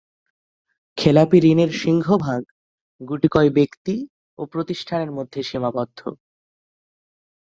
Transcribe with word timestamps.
খেলাপি 0.97 1.37
ঋণের 1.43 1.71
সিংহভাগ 1.81 2.41
গুটিকয় 3.01 3.49
ব্যক্তি 3.49 3.95
ও 4.39 4.45
প্রতিষ্ঠানের 4.45 5.11
মধ্যে 5.11 5.39
সীমাবদ্ধ। 5.43 5.99